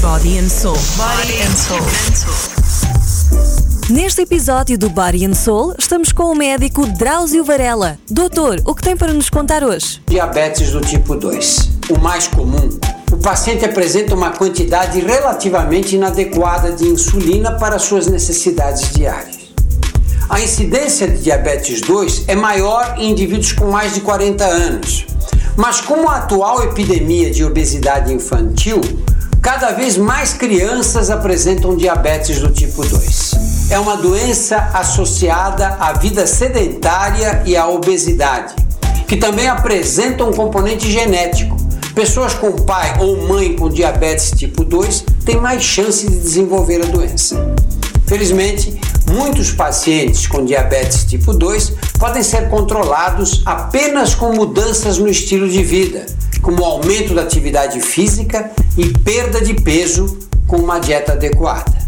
Body 0.01 0.39
and 0.39 0.49
Soul. 0.49 0.79
Body 0.97 1.43
and 1.43 1.57
Soul. 1.57 2.58
Neste 3.91 4.21
episódio 4.21 4.77
do 4.77 4.91
Body 4.91 5.25
and 5.25 5.33
Soul, 5.33 5.75
estamos 5.79 6.13
com 6.13 6.25
o 6.25 6.35
médico 6.35 6.85
Drauzio 6.85 7.43
Varela. 7.43 7.99
Doutor, 8.11 8.61
o 8.67 8.75
que 8.75 8.83
tem 8.83 8.95
para 8.95 9.15
nos 9.15 9.31
contar 9.31 9.65
hoje? 9.65 10.03
Diabetes 10.07 10.73
do 10.73 10.83
tipo 10.83 11.17
2. 11.17 11.71
O 11.89 11.99
mais 11.99 12.29
comum, 12.29 12.69
o 13.11 13.17
paciente 13.17 13.65
apresenta 13.65 14.15
uma 14.15 14.31
quantidade 14.31 15.01
relativamente 15.01 15.97
inadequada 15.97 16.73
de 16.73 16.85
insulina 16.87 17.53
para 17.53 17.79
suas 17.79 18.07
necessidades 18.09 18.93
diárias. 18.93 19.39
A 20.29 20.39
incidência 20.39 21.09
de 21.09 21.23
diabetes 21.23 21.81
2 21.81 22.25
é 22.29 22.35
maior 22.35 22.95
em 22.99 23.11
indivíduos 23.13 23.53
com 23.53 23.71
mais 23.71 23.95
de 23.95 24.03
40 24.03 24.45
anos. 24.45 25.07
Mas 25.57 25.81
como 25.81 26.11
a 26.11 26.17
atual 26.17 26.63
epidemia 26.63 27.31
de 27.31 27.43
obesidade 27.43 28.13
infantil, 28.13 28.83
cada 29.41 29.73
vez 29.73 29.97
mais 29.97 30.35
crianças 30.35 31.09
apresentam 31.09 31.75
diabetes 31.75 32.39
do 32.39 32.53
tipo 32.53 32.85
2. 32.85 33.48
É 33.71 33.79
uma 33.79 33.99
doença 33.99 34.57
associada 34.73 35.77
à 35.79 35.93
vida 35.93 36.27
sedentária 36.27 37.43
e 37.45 37.55
à 37.55 37.69
obesidade, 37.69 38.55
que 39.07 39.15
também 39.15 39.47
apresenta 39.47 40.25
um 40.25 40.33
componente 40.33 40.91
genético. 40.91 41.55
Pessoas 41.95 42.33
com 42.33 42.51
pai 42.53 42.97
ou 42.99 43.29
mãe 43.29 43.55
com 43.55 43.69
diabetes 43.69 44.31
tipo 44.31 44.65
2 44.65 45.05
têm 45.23 45.37
mais 45.37 45.63
chance 45.63 46.09
de 46.09 46.17
desenvolver 46.17 46.83
a 46.83 46.87
doença. 46.87 47.55
Felizmente, 48.07 48.81
muitos 49.13 49.53
pacientes 49.53 50.27
com 50.27 50.47
diabetes 50.47 51.05
tipo 51.05 51.35
2 51.35 51.75
podem 51.99 52.23
ser 52.23 52.49
controlados 52.49 53.43
apenas 53.45 54.15
com 54.15 54.33
mudanças 54.33 54.97
no 54.97 55.09
estilo 55.09 55.47
de 55.47 55.63
vida, 55.63 56.07
como 56.41 56.65
aumento 56.65 57.15
da 57.15 57.21
atividade 57.21 57.83
física 57.83 58.51
e 58.79 58.89
perda 59.01 59.43
de 59.43 59.53
peso 59.53 60.19
com 60.47 60.57
uma 60.57 60.79
dieta 60.79 61.13
adequada. 61.13 61.88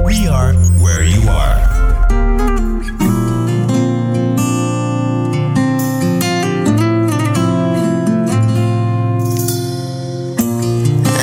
We 0.00 0.26
are 0.28 0.52
where 0.80 1.04
you 1.04 1.22
are. 1.28 1.60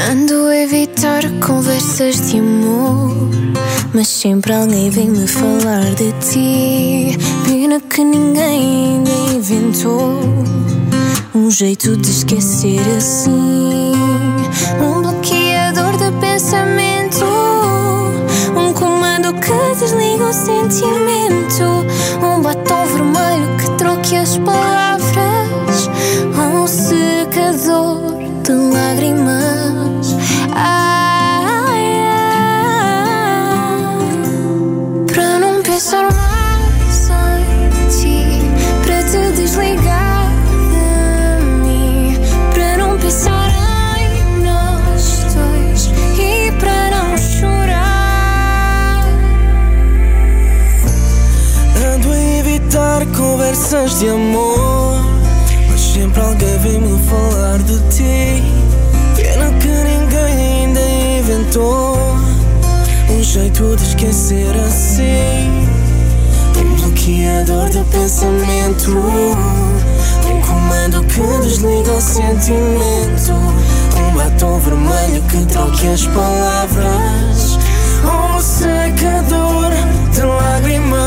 Ando 0.09 0.47
a 0.47 0.55
evitar 0.55 1.23
conversas 1.45 2.29
de 2.29 2.39
amor, 2.39 3.29
mas 3.93 4.07
sempre 4.07 4.53
alguém 4.53 4.89
vem 4.89 5.09
me 5.09 5.27
falar 5.27 5.93
de 5.95 6.11
ti. 6.19 7.17
Pena 7.45 7.81
que 7.81 8.03
ninguém 8.03 9.03
ainda 9.03 9.11
inventou 9.35 10.19
um 11.35 11.51
jeito 11.51 11.95
de 11.97 12.09
esquecer 12.09 12.81
assim. 12.97 13.93
Um 14.81 14.98
sentimento. 71.99 73.33
Um 73.97 74.15
batom 74.15 74.59
vermelho 74.59 75.21
que 75.23 75.45
troque 75.45 75.87
as 75.87 76.05
palavras. 76.07 77.59
Um 78.03 78.39
secador 78.39 79.71
de 80.13 80.21
lágrimas. 80.21 80.99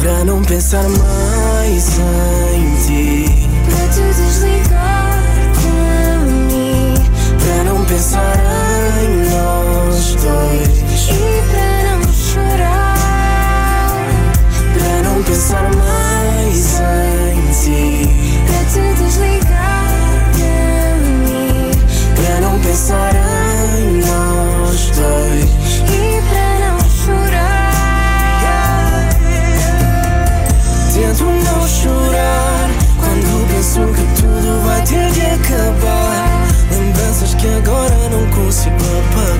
Para 0.00 0.24
não 0.24 0.42
pensar 0.42 0.84
mais 0.88 1.98
em 1.98 2.76
ti. 2.86 3.48
Para 3.68 3.88
te 3.88 4.02
desligar 4.14 5.22
de 5.54 6.54
mim, 6.54 6.94
Para 7.38 7.64
não 7.64 7.84
pensar 7.84 8.36
em 9.02 9.30
nós 9.30 10.14
dois 10.14 10.86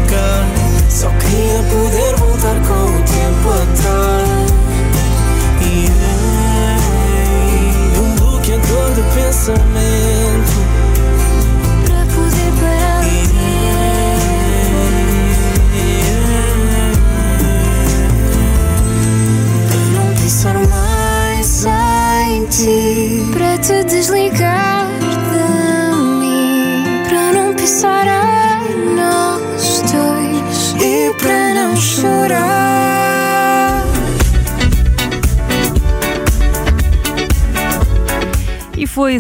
America. 0.08 0.45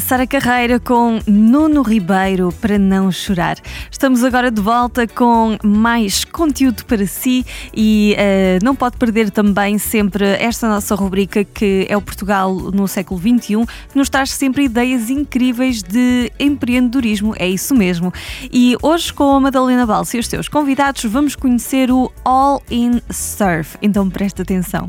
Sara 0.06 0.24
Carreira 0.24 0.78
com 0.78 1.18
Nuno 1.26 1.82
Ribeiro 1.82 2.54
para 2.60 2.78
não 2.78 3.10
chorar. 3.10 3.56
Estamos 3.90 4.22
agora 4.22 4.52
de 4.52 4.62
volta 4.62 5.04
com 5.04 5.58
mais 5.64 6.24
conteúdo 6.24 6.84
para 6.84 7.04
si 7.08 7.44
e 7.74 8.14
eh, 8.16 8.60
não 8.62 8.76
pode 8.76 8.98
perder 8.98 9.32
também 9.32 9.78
sempre 9.78 10.24
esta 10.38 10.68
nossa 10.68 10.94
rubrica 10.94 11.42
que 11.42 11.86
é 11.88 11.96
o 11.96 12.00
Portugal 12.00 12.54
no 12.54 12.86
século 12.86 13.20
XXI, 13.20 13.66
que 13.90 13.98
nos 13.98 14.08
traz 14.08 14.30
sempre 14.30 14.66
ideias 14.66 15.10
incríveis 15.10 15.82
de 15.82 16.30
empreendedorismo, 16.38 17.34
é 17.36 17.48
isso 17.48 17.74
mesmo. 17.74 18.12
E 18.52 18.76
hoje 18.80 19.12
com 19.12 19.32
a 19.32 19.40
Madalena 19.40 19.84
Balsa 19.84 20.18
e 20.18 20.20
os 20.20 20.28
seus 20.28 20.48
convidados 20.48 21.02
vamos 21.02 21.34
conhecer 21.34 21.90
o 21.90 22.12
All 22.24 22.62
In 22.70 23.00
Surf, 23.10 23.76
então 23.82 24.08
presta 24.08 24.42
atenção. 24.42 24.88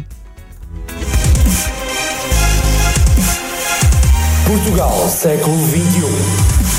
Portugal, 4.48 5.10
século 5.10 5.58
XXI. 5.68 6.78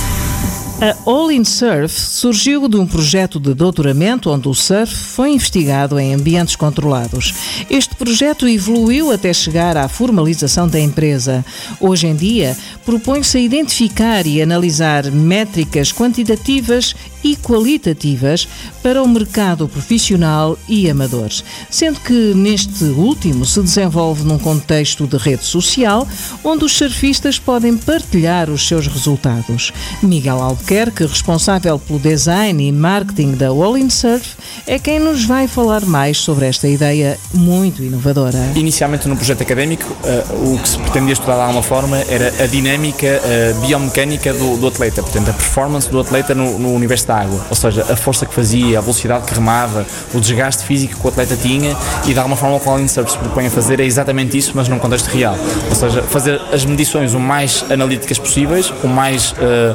A 0.80 0.96
All 1.10 1.30
in 1.30 1.44
Surf 1.44 1.92
surgiu 2.00 2.66
de 2.66 2.76
um 2.78 2.86
projeto 2.86 3.38
de 3.38 3.52
doutoramento 3.52 4.30
onde 4.30 4.48
o 4.48 4.54
surf 4.54 4.94
foi 4.94 5.32
investigado 5.32 5.98
em 5.98 6.14
ambientes 6.14 6.56
controlados. 6.56 7.34
Este 7.68 7.94
projeto 7.94 8.48
evoluiu 8.48 9.12
até 9.12 9.34
chegar 9.34 9.76
à 9.76 9.86
formalização 9.86 10.66
da 10.66 10.80
empresa. 10.80 11.44
Hoje 11.78 12.06
em 12.06 12.14
dia, 12.14 12.56
propõe-se 12.86 13.36
a 13.36 13.40
identificar 13.40 14.26
e 14.26 14.40
analisar 14.40 15.10
métricas 15.10 15.92
quantitativas 15.92 16.94
e 17.22 17.36
qualitativas 17.36 18.48
para 18.82 19.02
o 19.02 19.08
mercado 19.08 19.68
profissional 19.68 20.58
e 20.68 20.88
amador, 20.90 21.30
sendo 21.70 22.00
que 22.00 22.32
neste 22.34 22.84
último 22.84 23.44
se 23.44 23.60
desenvolve 23.60 24.24
num 24.24 24.38
contexto 24.38 25.06
de 25.06 25.16
rede 25.16 25.44
social 25.44 26.06
onde 26.44 26.64
os 26.64 26.72
surfistas 26.72 27.38
podem 27.38 27.76
partilhar 27.76 28.50
os 28.50 28.66
seus 28.66 28.86
resultados. 28.86 29.72
Miguel 30.02 30.40
Albuquerque, 30.40 31.04
responsável 31.04 31.78
pelo 31.78 31.98
design 31.98 32.66
e 32.66 32.72
marketing 32.72 33.32
da 33.32 33.48
All 33.48 33.76
in 33.76 33.90
Surf, 33.90 34.36
é 34.66 34.78
quem 34.78 34.98
nos 34.98 35.24
vai 35.24 35.48
falar 35.48 35.84
mais 35.84 36.18
sobre 36.18 36.46
esta 36.46 36.68
ideia 36.68 37.18
muito 37.34 37.82
inovadora. 37.82 38.52
Inicialmente 38.54 39.08
no 39.08 39.16
projeto 39.16 39.42
académico, 39.42 39.96
eh, 40.04 40.24
o 40.32 40.58
que 40.58 40.68
se 40.68 40.78
pretendia 40.78 41.12
estudar 41.12 41.36
de 41.36 41.42
alguma 41.42 41.62
forma 41.62 41.98
era 42.08 42.32
a 42.42 42.46
dinâmica 42.46 43.06
eh, 43.06 43.54
biomecânica 43.66 44.32
do, 44.32 44.56
do 44.56 44.66
atleta, 44.68 45.02
portanto 45.02 45.30
a 45.30 45.32
performance 45.32 45.88
do 45.90 46.00
atleta 46.00 46.34
no, 46.34 46.58
no 46.58 46.72
universo 46.72 47.07
água, 47.12 47.40
ou 47.50 47.56
seja, 47.56 47.82
a 47.90 47.96
força 47.96 48.24
que 48.26 48.34
fazia, 48.34 48.78
a 48.78 48.80
velocidade 48.80 49.24
que 49.24 49.34
remava, 49.34 49.86
o 50.14 50.20
desgaste 50.20 50.64
físico 50.64 50.98
que 51.00 51.06
o 51.06 51.08
atleta 51.10 51.36
tinha 51.36 51.76
e 52.06 52.12
de 52.12 52.18
alguma 52.18 52.36
forma 52.36 52.56
o 52.56 52.60
que 52.60 52.68
o 52.68 52.78
in 52.78 52.88
Surf 52.88 53.10
se 53.12 53.18
propõe 53.18 53.46
a 53.46 53.50
fazer 53.50 53.80
é 53.80 53.84
exatamente 53.84 54.36
isso, 54.36 54.52
mas 54.54 54.68
num 54.68 54.78
contexto 54.78 55.06
real, 55.08 55.36
ou 55.68 55.74
seja, 55.76 56.02
fazer 56.02 56.40
as 56.52 56.64
medições 56.64 57.14
o 57.14 57.20
mais 57.20 57.64
analíticas 57.70 58.18
possíveis, 58.18 58.72
o 58.82 58.88
mais 58.88 59.34
eh, 59.40 59.74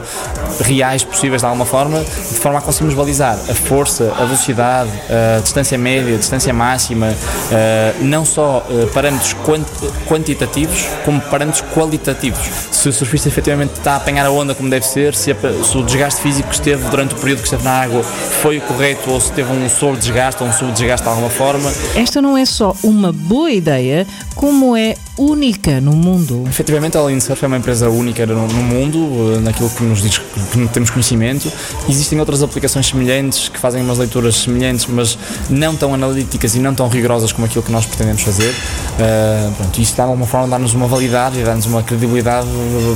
reais 0.61 1.03
possíveis 1.03 1.41
de 1.41 1.45
alguma 1.45 1.65
forma, 1.65 1.99
de 2.01 2.39
forma 2.39 2.59
a 2.59 2.61
conseguirmos 2.61 2.95
balizar 2.95 3.37
a 3.49 3.53
força, 3.53 4.13
a 4.19 4.25
velocidade, 4.25 4.89
a 5.37 5.39
distância 5.41 5.77
média, 5.77 6.15
a 6.15 6.17
distância 6.17 6.53
máxima, 6.53 7.13
eh, 7.51 7.93
não 8.01 8.25
só 8.25 8.65
eh, 8.69 8.85
parâmetros 8.93 9.33
quant- 9.45 9.67
quantitativos, 10.07 10.85
como 11.05 11.19
parâmetros 11.21 11.63
qualitativos. 11.73 12.39
se 12.71 12.89
o 12.89 12.93
surfista 12.93 13.27
efetivamente 13.29 13.73
está 13.77 13.93
a 13.93 13.95
apanhar 13.97 14.25
a 14.25 14.31
onda 14.31 14.53
como 14.53 14.69
deve 14.69 14.85
ser, 14.85 15.15
se, 15.15 15.31
a- 15.31 15.35
se 15.63 15.77
o 15.77 15.83
desgaste 15.83 16.21
físico 16.21 16.49
que 16.49 16.55
esteve 16.55 16.83
durante 16.89 17.13
o 17.15 17.17
período 17.23 17.39
que 17.39 17.45
esteve 17.45 17.63
na 17.63 17.71
água 17.71 18.03
foi 18.03 18.57
o 18.57 18.61
correto 18.61 19.09
ou 19.09 19.19
se 19.19 19.31
teve 19.31 19.49
um 19.51 19.69
sobre-desgaste 19.69 20.43
ou 20.43 20.49
um 20.49 20.53
sub-desgaste 20.53 21.03
de 21.03 21.09
alguma 21.09 21.29
forma. 21.29 21.71
Esta 21.95 22.21
não 22.21 22.37
é 22.37 22.45
só 22.45 22.75
uma 22.83 23.13
boa 23.13 23.49
ideia, 23.49 24.05
como 24.35 24.75
é 24.75 24.95
única 25.17 25.79
no 25.79 25.93
mundo. 25.93 26.43
Efetivamente, 26.47 26.97
a 26.97 26.99
All 26.99 27.09
In 27.09 27.19
Surf 27.19 27.43
é 27.43 27.47
uma 27.47 27.57
empresa 27.57 27.89
única 27.89 28.25
no, 28.25 28.47
no 28.47 28.63
mundo, 28.63 29.35
eh, 29.35 29.39
naquilo 29.39 29.69
que 29.69 29.83
nos 29.83 30.01
diz 30.01 30.17
que 30.17 30.67
temos 30.73 30.89
conhecimento. 30.89 31.51
Existem 31.87 32.19
outras 32.19 32.41
aplicações 32.41 32.87
semelhantes 32.87 33.47
que 33.47 33.59
fazem 33.59 33.81
umas 33.81 33.97
leituras 33.99 34.35
semelhantes, 34.35 34.85
mas 34.87 35.17
não 35.49 35.75
tão 35.75 35.93
analíticas 35.93 36.55
e 36.55 36.59
não 36.59 36.73
tão 36.73 36.87
rigorosas 36.87 37.31
como 37.31 37.45
aquilo 37.45 37.63
que 37.63 37.71
nós 37.71 37.85
pretendemos 37.85 38.23
fazer. 38.23 38.53
Eh, 38.99 39.49
pronto, 39.55 39.79
isso 39.79 39.95
de 39.95 40.01
alguma 40.01 40.25
forma 40.25 40.47
dá-nos 40.47 40.73
uma 40.73 40.87
validade 40.87 41.39
e 41.39 41.43
dá-nos 41.43 41.67
uma 41.67 41.83
credibilidade 41.83 42.47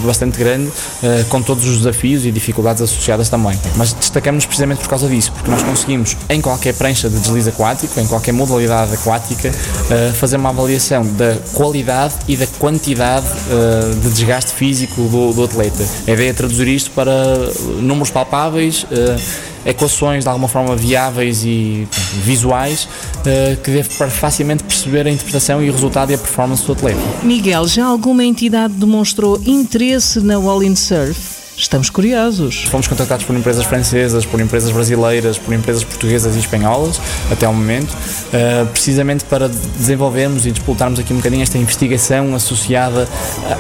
bastante 0.04 0.38
grande, 0.38 0.72
eh, 1.04 1.24
com 1.30 1.42
todos 1.42 1.66
os 1.66 1.78
desafios 1.78 2.26
e 2.26 2.32
dificuldades 2.32 2.82
associadas 2.82 3.30
também. 3.30 3.58
Mas 3.76 3.94
destacamos 4.18 4.46
precisamente 4.46 4.80
por 4.80 4.90
causa 4.90 5.08
disso, 5.08 5.32
porque 5.32 5.52
nós 5.52 5.62
conseguimos, 5.62 6.18
em 6.30 6.42
qualquer 6.42 6.74
prancha 6.74 7.08
de 7.08 7.20
deslize 7.20 7.50
aquático, 7.50 8.00
em 8.00 8.08
qualquer 8.08 8.32
modalidade 8.32 8.94
aquática, 8.94 9.52
eh, 9.92 10.12
fazer 10.14 10.38
uma 10.38 10.50
avaliação 10.50 11.06
da 11.14 11.38
qualidade 11.54 12.16
e 12.28 12.36
da 12.36 12.48
quantidade 12.48 13.28
eh, 13.28 13.96
de 14.02 14.10
desgaste 14.10 14.52
físico 14.54 15.04
do, 15.04 15.34
do 15.34 15.44
atleta. 15.44 15.86
A 16.08 16.12
ideia 16.12 16.32
é 16.32 16.34
traduzir 16.34 16.68
isto 16.68 16.92
para 16.92 17.14
números 17.80 18.10
palpáveis, 18.10 18.88
eh, 18.92 19.18
equações 19.70 20.24
de 20.24 20.30
alguma 20.30 20.48
forma 20.48 20.76
viáveis 20.76 21.44
e 21.44 21.88
visuais, 22.24 22.88
que 23.64 23.72
deve 23.72 23.90
para 23.98 24.10
facilmente 24.10 24.64
perceber 24.64 25.06
a 25.06 25.12
interpretação 25.12 25.62
e 25.62 25.70
o 25.70 25.74
resultado 25.74 26.10
e 26.10 26.16
a 26.16 26.18
performance 26.18 26.66
do 26.66 26.72
atleta. 26.72 27.00
Miguel, 27.22 27.68
já 27.68 27.86
alguma 27.86 28.24
entidade 28.24 28.74
demonstrou 28.76 29.42
interesse 29.46 30.22
na 30.22 30.36
All 30.36 30.64
In 30.64 30.74
Surf? 30.74 31.37
Estamos 31.60 31.89
curiosos. 31.89 32.65
Fomos 32.70 32.88
contactados 32.88 33.26
por 33.26 33.36
empresas 33.36 33.65
francesas, 33.65 34.24
por 34.28 34.39
empresas 34.39 34.72
brasileiras, 34.72 35.39
por 35.39 35.56
empresas 35.56 35.84
portuguesas 35.84 36.36
e 36.36 36.39
espanholas, 36.39 37.02
até 37.32 37.48
ao 37.48 37.54
momento, 37.54 37.98
eh, 38.32 38.63
precisamente 38.72 39.26
para 39.26 39.50
desenvolvermos 39.50 40.46
e 40.46 40.52
disputarmos 40.52 41.00
aqui 41.00 41.12
um 41.12 41.15
bocadinho 41.17 41.41
esta 41.41 41.58
investigação 41.58 42.36
associada 42.36 43.08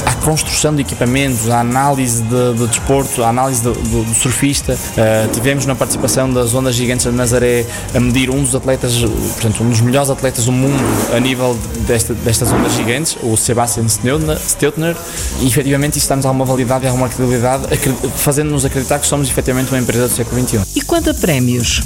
à 0.05 0.13
construção 0.23 0.75
de 0.75 0.81
equipamentos, 0.83 1.49
à 1.49 1.61
análise 1.61 2.21
de, 2.21 2.53
de 2.53 2.67
desporto, 2.67 3.23
à 3.23 3.29
análise 3.29 3.63
do, 3.63 3.73
do- 3.73 4.13
surfista. 4.13 4.77
Eh, 4.95 5.27
tivemos 5.33 5.65
na 5.65 5.73
participação 5.73 6.31
das 6.31 6.53
ondas 6.53 6.75
gigantes 6.75 7.07
de 7.07 7.11
Nazaré 7.11 7.65
a 7.95 7.99
medir 7.99 8.29
um 8.29 8.43
dos 8.43 8.53
atletas, 8.53 8.93
portanto, 8.99 9.63
um 9.63 9.69
dos 9.71 9.81
melhores 9.81 10.11
atletas 10.11 10.45
do 10.45 10.51
mundo 10.51 10.77
a 11.15 11.19
nível 11.19 11.57
desta, 11.87 12.13
destas 12.13 12.51
ondas 12.51 12.73
gigantes, 12.73 13.17
o 13.23 13.35
Sebastian 13.35 13.87
Steutner, 13.89 14.95
e 15.41 15.47
efetivamente 15.47 15.97
isso 15.97 16.07
dá-nos 16.07 16.27
alguma 16.27 16.45
validade 16.45 16.85
e 16.85 16.87
alguma 16.87 17.09
credibilidade, 17.09 17.65
fazendo-nos 18.15 18.65
acreditar 18.65 18.99
que 18.99 19.07
somos 19.07 19.29
efetivamente 19.29 19.69
uma 19.71 19.79
empresa 19.79 20.07
do 20.07 20.13
século 20.13 20.41
XXI. 20.41 20.61
E 20.75 20.81
quanto 20.81 21.09
a 21.09 21.13
prémios? 21.13 21.81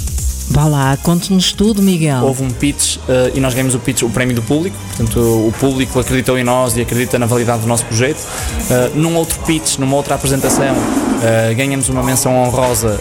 Vá 0.52 0.66
lá, 0.66 0.96
conte-nos 0.98 1.52
tudo, 1.52 1.80
Miguel. 1.80 2.22
Houve 2.22 2.42
um 2.42 2.50
pitch 2.50 2.98
eh, 3.08 3.32
e 3.34 3.40
nós 3.40 3.54
ganhamos 3.54 3.74
o 3.74 3.78
pitch, 3.78 4.02
o 4.02 4.10
prémio 4.10 4.34
do 4.34 4.42
público, 4.42 4.76
portanto 4.88 5.18
o 5.18 5.52
público 5.58 5.98
acreditou 5.98 6.36
em 6.36 6.44
nós 6.44 6.76
e 6.76 6.82
acredita 6.82 7.18
na 7.18 7.24
validade 7.24 7.62
do 7.62 7.66
nosso 7.66 7.86
projeto. 7.86 8.20
Eh, 8.70 8.90
num 8.94 9.16
outro 9.16 9.38
pitch, 9.46 9.78
numa 9.78 9.96
outra 9.96 10.14
apresentação, 10.14 10.76
eh, 11.22 11.54
ganhamos 11.54 11.88
uma 11.88 12.02
menção 12.02 12.36
honrosa, 12.42 13.00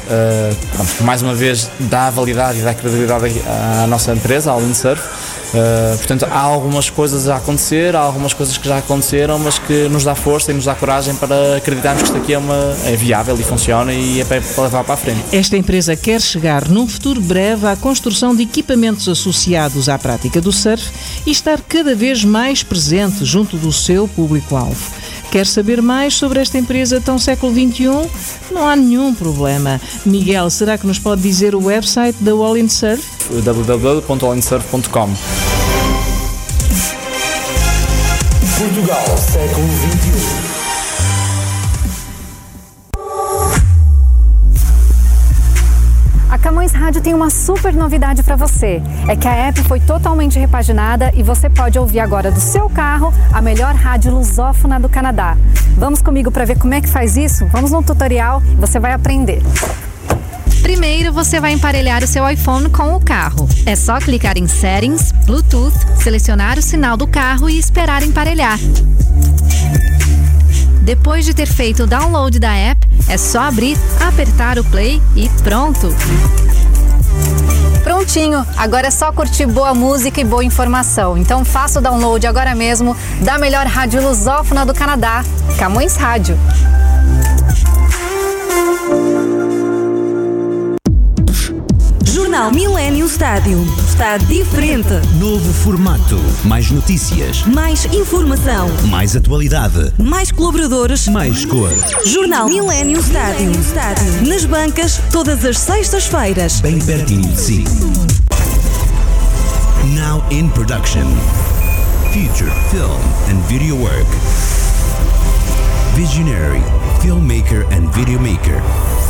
pronto, 0.74 0.92
que 0.96 1.04
mais 1.04 1.22
uma 1.22 1.34
vez 1.34 1.70
dá 1.80 2.10
validade 2.10 2.60
e 2.60 2.62
dá 2.62 2.74
credibilidade 2.74 3.42
à 3.84 3.86
nossa 3.86 4.14
empresa, 4.14 4.52
ao 4.52 4.60
Windsurf. 4.62 5.04
Uh, 5.54 5.98
portanto, 5.98 6.26
há 6.30 6.40
algumas 6.40 6.90
coisas 6.90 7.28
a 7.28 7.36
acontecer, 7.36 7.96
há 7.96 8.00
algumas 8.00 8.34
coisas 8.34 8.58
que 8.58 8.68
já 8.68 8.78
aconteceram, 8.78 9.38
mas 9.38 9.60
que 9.60 9.90
nos 9.90 10.04
dá 10.04 10.16
força 10.16 10.52
e 10.52 10.54
nos 10.54 10.66
dá 10.66 10.74
coragem 10.74 11.14
para 11.16 11.58
acreditarmos 11.58 12.04
que 12.04 12.10
isto 12.10 12.18
aqui 12.18 12.34
é, 12.34 12.38
uma, 12.38 12.76
é 12.86 12.96
viável 12.96 13.38
e 13.40 13.44
funciona 13.44 13.94
e 13.94 14.22
é 14.22 14.26
para, 14.26 14.42
para 14.42 14.64
levar 14.64 14.84
para 14.84 14.94
a 14.94 14.98
frente. 14.98 15.24
Esta 15.32 15.58
empresa 15.58 15.96
quer 15.96 16.22
chegar 16.22 16.70
num 16.70 16.88
futuro 16.88 17.20
breve 17.20 17.68
à 17.68 17.76
construção 17.76 18.34
de 18.34 18.44
equipamentos 18.44 19.10
associados 19.10 19.90
à 19.90 20.00
prática 20.00 20.40
do 20.40 20.52
surf 20.52 20.90
e 21.26 21.32
estar 21.32 21.60
cada 21.62 21.94
vez 21.94 22.24
mais 22.24 22.64
presente 22.64 23.26
junto 23.26 23.58
do 23.58 23.74
seu 23.74 24.08
público-alvo. 24.08 25.01
Quer 25.32 25.48
saber 25.48 25.82
mais 25.82 26.14
sobre 26.16 26.42
esta 26.42 26.58
empresa 26.58 27.00
tão 27.00 27.18
século 27.18 27.54
XXI? 27.54 27.86
Não 28.52 28.68
há 28.68 28.76
nenhum 28.76 29.16
problema. 29.16 29.80
Miguel, 30.06 30.50
será 30.50 30.78
que 30.78 30.86
nos 30.86 31.00
pode 31.00 31.22
dizer 31.22 31.56
o 31.56 31.64
website 31.64 32.18
da 32.22 32.34
All 32.34 32.58
In 32.58 32.68
Surf? 32.68 33.02
www.allinsurf.com 33.30 35.10
Portugal, 38.58 39.18
século 39.18 39.68
XXI. 39.68 40.21
Rádio 46.82 47.00
tem 47.00 47.14
uma 47.14 47.30
super 47.30 47.76
novidade 47.76 48.24
para 48.24 48.36
você. 48.36 48.82
É 49.08 49.16
que 49.16 49.28
a 49.28 49.34
app 49.34 49.62
foi 49.66 49.80
totalmente 49.80 50.40
repaginada 50.40 51.12
e 51.16 51.22
você 51.22 51.48
pode 51.48 51.78
ouvir 51.78 52.00
agora 52.00 52.32
do 52.32 52.40
seu 52.40 52.68
carro 52.68 53.14
a 53.32 53.40
melhor 53.40 53.76
rádio 53.76 54.12
lusófona 54.12 54.80
do 54.80 54.90
Canadá. 54.90 55.38
Vamos 55.78 56.02
comigo 56.02 56.32
para 56.32 56.44
ver 56.44 56.58
como 56.58 56.74
é 56.74 56.82
que 56.82 56.90
faz 56.90 57.16
isso? 57.16 57.46
Vamos 57.52 57.70
no 57.70 57.84
tutorial 57.84 58.42
você 58.58 58.80
vai 58.80 58.94
aprender. 58.94 59.44
Primeiro, 60.64 61.14
você 61.14 61.40
vai 61.40 61.54
emparelhar 61.54 62.04
o 62.04 62.08
seu 62.08 62.28
iPhone 62.28 62.68
com 62.72 62.96
o 62.96 63.00
carro. 63.00 63.48
É 63.64 63.76
só 63.76 64.00
clicar 64.00 64.36
em 64.40 64.48
Settings, 64.48 65.12
Bluetooth, 65.28 65.78
selecionar 65.98 66.58
o 66.58 66.64
sinal 66.64 66.98
do 66.98 67.06
carro 67.06 67.48
e 67.48 67.60
esperar 67.60 68.02
emparelhar. 68.02 68.58
Depois 70.82 71.26
de 71.26 71.36
ter 71.36 71.46
feito 71.46 71.84
o 71.84 71.88
download 71.88 72.40
da 72.40 72.56
app, 72.56 72.88
é 73.08 73.18
só 73.20 73.42
abrir, 73.42 73.78
apertar 74.00 74.58
o 74.58 74.64
play 74.64 75.00
e 75.16 75.30
pronto! 75.44 75.94
Prontinho, 77.84 78.46
agora 78.58 78.88
é 78.88 78.92
só 78.92 79.12
curtir 79.12 79.46
boa 79.46 79.74
música 79.74 80.22
e 80.22 80.24
boa 80.24 80.44
informação. 80.44 81.18
Então 81.18 81.44
faça 81.44 81.80
o 81.80 81.82
download 81.82 82.26
agora 82.28 82.54
mesmo 82.56 82.96
da 83.22 83.38
melhor 83.38 83.66
rádio 83.66 84.02
lusófona 84.02 84.66
do 84.66 84.74
Canadá, 84.74 85.24
Camões 85.58 85.96
Rádio. 85.96 86.38
Jornal 92.04 92.52
Millennium 92.52 93.08
Stádio 93.08 93.91
está 94.02 94.18
diferente. 94.18 95.00
Novo 95.20 95.54
formato. 95.54 96.20
Mais 96.44 96.72
notícias. 96.72 97.46
Mais 97.46 97.86
informação. 97.86 98.68
Mais 98.90 99.16
atualidade. 99.16 99.94
Mais 100.00 100.32
colaboradores. 100.32 101.08
Mais 101.08 101.46
cor. 101.46 101.70
Jornal 102.04 102.48
Millennium 102.48 103.00
Stadium. 103.00 103.54
Stadium. 103.62 104.28
Nas 104.28 104.44
bancas, 104.46 105.00
todas 105.12 105.46
as 105.46 105.60
sextas-feiras. 105.60 106.62
Bem 106.62 106.80
pertinho 106.80 107.30
de 107.30 107.40
si. 107.40 107.64
Now 109.94 110.24
in 110.32 110.50
production. 110.50 111.06
Future 112.12 112.52
film 112.72 113.00
and 113.30 113.40
video 113.48 113.76
work. 113.76 114.08
Visionary, 115.94 116.64
filmmaker 117.04 117.68
and 117.72 117.88
videomaker. 117.94 118.64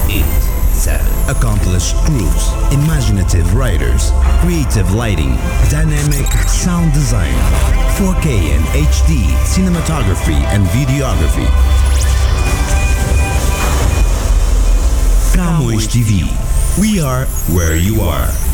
It. 0.10 0.51
Accomplished 0.88 1.96
crews, 1.98 2.48
imaginative 2.74 3.54
writers, 3.54 4.12
creative 4.40 4.92
lighting, 4.94 5.36
dynamic 5.70 6.26
sound 6.50 6.92
design, 6.92 7.36
4K 7.98 8.56
and 8.56 8.66
HD 8.66 9.22
cinematography 9.46 10.42
and 10.50 10.66
videography. 10.70 11.46
Camões 15.36 15.88
TV. 15.88 16.26
We 16.80 17.00
are 17.00 17.26
where 17.54 17.76
you 17.76 18.02
are. 18.02 18.51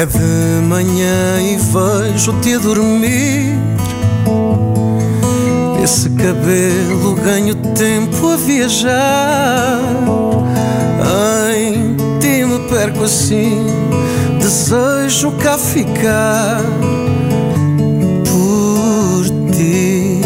É 0.00 0.06
de 0.06 0.66
manhã 0.66 1.42
e 1.42 1.58
vejo-te 1.58 2.54
a 2.54 2.58
dormir. 2.58 3.54
Esse 5.84 6.08
cabelo 6.08 7.14
ganho 7.16 7.54
tempo 7.74 8.28
a 8.28 8.36
viajar. 8.36 9.78
Em 11.54 11.96
ti 12.18 12.44
me 12.46 12.66
perco 12.70 13.04
assim. 13.04 13.66
Desejo 14.40 15.32
cá 15.32 15.58
ficar 15.58 16.62
por 18.24 19.52
ti. 19.54 20.22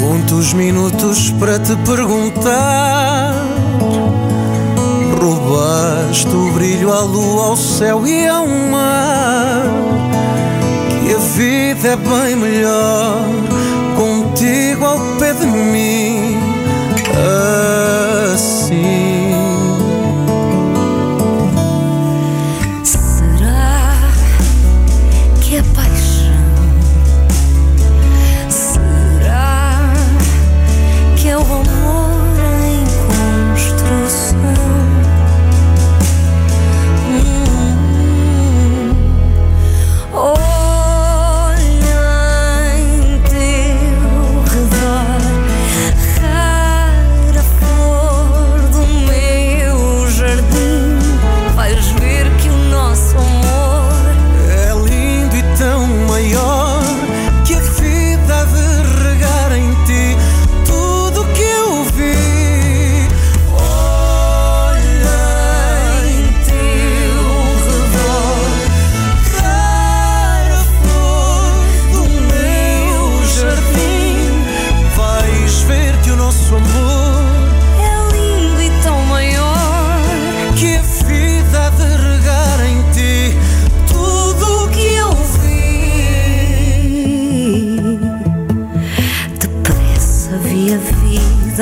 Conto 0.00 0.34
os 0.34 0.52
minutos 0.52 1.30
para 1.38 1.60
te 1.60 1.76
perguntar. 1.86 3.13
Roubaste 5.24 6.28
o 6.36 6.52
brilho 6.52 6.92
à 6.92 7.00
lua, 7.00 7.46
ao 7.46 7.56
céu 7.56 8.06
e 8.06 8.28
ao 8.28 8.46
mar. 8.46 9.64
Que 11.02 11.14
a 11.14 11.18
vida 11.18 11.88
é 11.88 11.96
bem 11.96 12.36
melhor 12.36 13.24
contigo 13.96 14.84
ao 14.84 14.98
pé 15.18 15.32
de 15.32 15.46
mim. 15.46 16.36
Assim. 18.34 19.03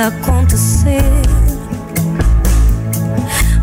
Acontecer. 0.03 1.03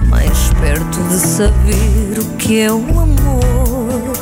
Mais 0.08 0.54
perto 0.62 1.04
de 1.10 1.16
saber 1.16 2.20
o 2.20 2.26
que 2.38 2.62
é 2.62 2.72
o 2.72 2.78
amor. 2.78 4.14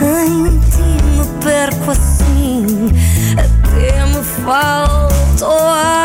Em 0.00 0.58
ti 0.70 1.02
me 1.16 1.26
perco 1.42 1.90
assim, 1.90 2.88
até 3.32 4.04
me 4.06 4.22
falta 4.44 5.46
o 5.46 5.68
ar. 5.68 5.95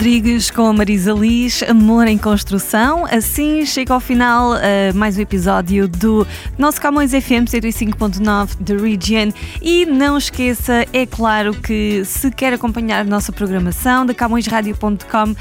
Rodrigues 0.00 0.50
com 0.50 0.64
a 0.64 0.72
Marisa 0.72 1.12
Liz, 1.12 1.62
Amor 1.62 2.08
em 2.08 2.16
Construção. 2.16 3.04
Assim 3.04 3.66
chega 3.66 3.92
ao 3.92 4.00
final 4.00 4.52
uh, 4.52 4.56
mais 4.94 5.18
um 5.18 5.20
episódio 5.20 5.86
do 5.86 6.26
nosso 6.56 6.80
Camões 6.80 7.10
FM 7.10 7.44
105.9 7.44 8.56
The 8.64 8.76
Region. 8.76 9.30
E 9.60 9.84
não 9.84 10.16
esqueça, 10.16 10.86
é 10.94 11.04
claro 11.04 11.52
que 11.52 12.02
se 12.06 12.30
quer 12.30 12.54
acompanhar 12.54 13.00
a 13.00 13.04
nossa 13.04 13.30
programação 13.30 14.06
da 14.06 14.14
CamõesRádio.com 14.14 15.32
uh, 15.32 15.36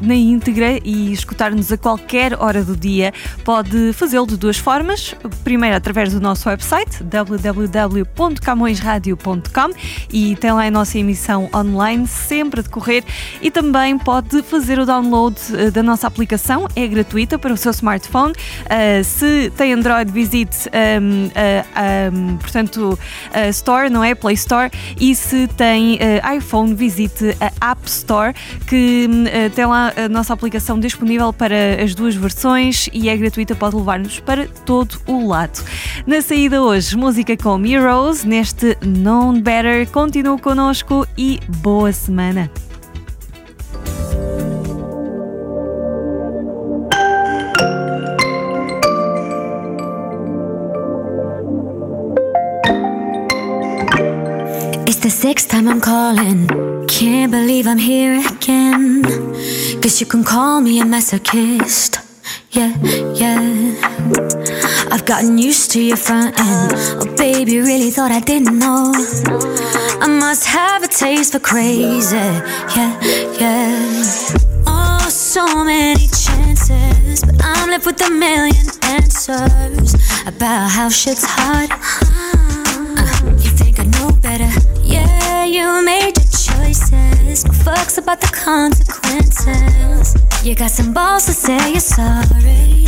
na 0.00 0.16
íntegra 0.16 0.80
e 0.84 1.12
escutar-nos 1.12 1.70
a 1.70 1.78
qualquer 1.78 2.34
hora 2.42 2.64
do 2.64 2.76
dia, 2.76 3.14
pode 3.44 3.92
fazê-lo 3.92 4.26
de 4.26 4.36
duas 4.36 4.56
formas. 4.56 5.14
Primeiro, 5.44 5.76
através 5.76 6.12
do 6.12 6.20
nosso 6.20 6.48
website 6.48 7.04
www.camõesradio.com 7.04 9.70
e 10.12 10.34
tem 10.34 10.50
lá 10.50 10.66
a 10.66 10.70
nossa 10.72 10.98
emissão 10.98 11.48
online 11.54 12.08
sempre 12.08 12.58
a 12.58 12.62
decorrer 12.64 13.04
e 13.40 13.48
também 13.48 13.75
pode 13.98 14.42
fazer 14.42 14.78
o 14.78 14.86
download 14.86 15.36
eh, 15.54 15.70
da 15.70 15.82
nossa 15.82 16.06
aplicação, 16.06 16.66
é 16.74 16.86
gratuita 16.86 17.38
para 17.38 17.52
o 17.52 17.56
seu 17.58 17.72
smartphone. 17.72 18.32
Uh, 18.32 19.04
se 19.04 19.52
tem 19.54 19.74
Android, 19.74 20.10
visite 20.10 20.70
um, 20.70 21.28
a, 21.34 22.10
um, 22.10 22.36
portanto, 22.38 22.98
a 23.34 23.48
Store, 23.48 23.90
não 23.90 24.02
é? 24.02 24.14
Play 24.14 24.34
Store. 24.34 24.70
E 24.98 25.14
se 25.14 25.46
tem 25.48 25.98
iPhone, 26.36 26.74
visite 26.74 27.36
a 27.38 27.72
App 27.72 27.86
Store, 27.86 28.34
que 28.66 29.08
uh, 29.08 29.50
tem 29.54 29.66
lá 29.66 29.92
a 29.94 30.08
nossa 30.08 30.32
aplicação 30.32 30.80
disponível 30.80 31.30
para 31.30 31.82
as 31.82 31.94
duas 31.94 32.14
versões 32.14 32.88
e 32.94 33.10
é 33.10 33.16
gratuita, 33.16 33.54
pode 33.54 33.76
levar-nos 33.76 34.20
para 34.20 34.48
todo 34.64 34.98
o 35.06 35.28
lado. 35.28 35.62
Na 36.06 36.22
saída 36.22 36.62
hoje, 36.62 36.96
música 36.96 37.36
com 37.36 37.62
Heroes, 37.64 38.24
neste 38.24 38.74
Known 38.80 39.42
Better. 39.42 39.86
Continue 39.90 40.40
connosco 40.40 41.06
e 41.18 41.40
boa 41.60 41.92
semana. 41.92 42.50
Sixth 55.16 55.48
time 55.48 55.66
I'm 55.66 55.80
calling. 55.80 56.46
Can't 56.88 57.32
believe 57.32 57.66
I'm 57.66 57.78
here 57.78 58.20
again. 58.20 59.00
Guess 59.80 59.98
you 59.98 60.06
can 60.06 60.22
call 60.22 60.60
me 60.60 60.78
a 60.78 60.84
masochist. 60.84 62.04
Yeah, 62.50 62.76
yeah. 63.14 63.72
I've 64.92 65.06
gotten 65.06 65.38
used 65.38 65.70
to 65.70 65.80
your 65.80 65.96
front 65.96 66.38
end. 66.38 66.72
Oh, 67.00 67.14
baby, 67.16 67.58
really 67.60 67.90
thought 67.90 68.12
I 68.12 68.20
didn't 68.20 68.58
know. 68.58 68.92
I 70.04 70.06
must 70.06 70.44
have 70.48 70.82
a 70.82 70.88
taste 70.88 71.32
for 71.32 71.40
crazy. 71.40 72.16
Yeah, 72.76 72.92
yeah. 73.40 74.02
Oh, 74.66 75.06
so 75.08 75.64
many 75.64 76.08
chances. 76.08 77.24
But 77.24 77.40
I'm 77.42 77.70
left 77.70 77.86
with 77.86 78.02
a 78.02 78.10
million 78.10 78.66
answers 78.82 79.94
about 80.26 80.68
how 80.68 80.90
shit's 80.90 81.24
hard. 81.24 81.70
You 85.66 85.84
made 85.84 86.16
your 86.16 86.26
choices. 86.26 87.44
No 87.44 87.50
fucks 87.50 87.98
about 87.98 88.20
the 88.20 88.28
consequences. 88.28 90.14
You 90.44 90.54
got 90.54 90.70
some 90.70 90.92
balls 90.92 91.26
to 91.26 91.32
say 91.32 91.72
you're 91.72 91.80
sorry. 91.80 92.86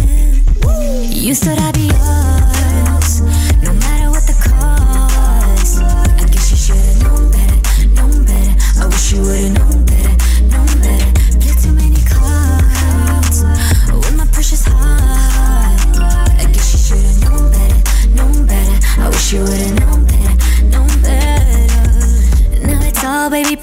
You 1.11 1.35
thought 1.35 1.59
I'd 1.59 1.75
be 1.75 1.89
yours, 1.91 3.21
no 3.65 3.73
matter 3.85 4.11
what 4.11 4.25
the 4.27 4.38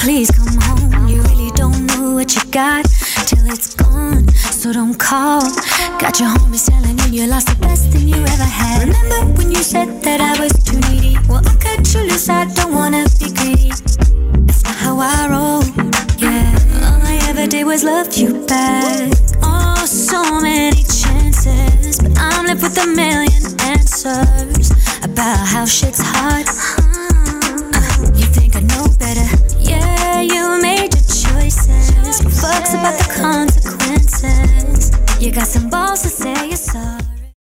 please 0.05 0.29
come 0.29 0.55
home. 0.61 1.07
You 1.07 1.19
really 1.23 1.49
don't 1.55 1.87
know 1.87 2.11
what 2.13 2.35
you 2.35 2.43
got 2.51 2.85
till 3.25 3.43
it's 3.49 3.73
gone. 3.73 4.27
So 4.53 4.71
don't 4.71 4.93
call. 4.93 5.41
Got 5.99 6.19
your 6.19 6.29
homies 6.29 6.69
telling 6.69 6.99
you 6.99 7.23
you 7.23 7.27
lost 7.27 7.47
the 7.47 7.55
best 7.59 7.89
thing 7.89 8.07
you 8.09 8.21
ever 8.33 8.49
had. 8.59 8.87
Remember 8.87 9.33
when 9.35 9.49
you 9.49 9.63
said 9.63 10.03
that 10.03 10.21
I 10.21 10.39
was 10.39 10.53
too 10.63 10.79
needy? 10.91 11.17
Well, 11.27 11.41
I 11.43 11.55
cut 11.55 11.91
you 11.95 12.01
loose. 12.01 12.29
I 12.29 12.45
don't 12.53 12.74